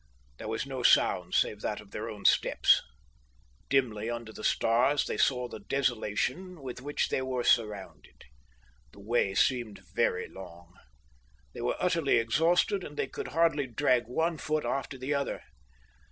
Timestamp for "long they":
10.27-11.61